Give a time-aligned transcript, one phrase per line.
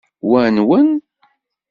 [0.29, 0.89] Wa nwen?